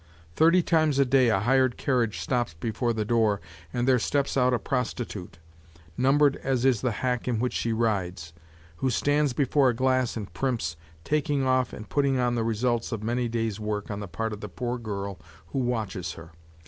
[0.35, 3.39] Thirty times a day a hired carriage stops before the door
[3.71, 5.37] and there steps out a prostitute,
[5.95, 8.33] numbered as is the hack in which she rides,
[8.77, 13.03] who stands before a glass and primps, taking off and putting on the results of
[13.03, 15.19] many days' work on the part of the poor girl
[15.49, 16.31] who watches her.